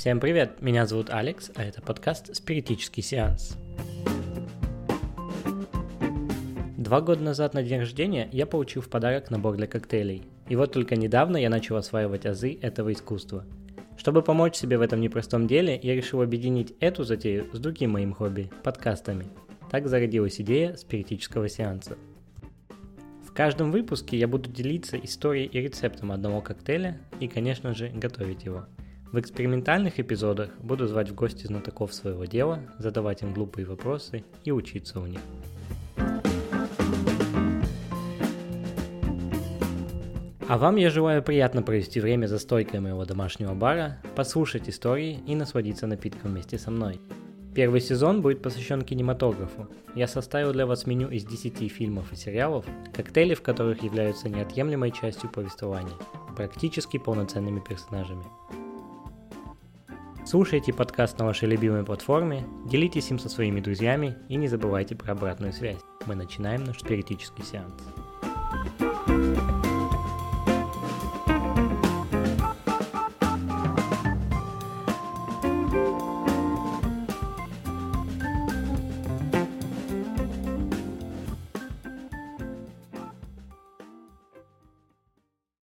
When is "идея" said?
20.40-20.76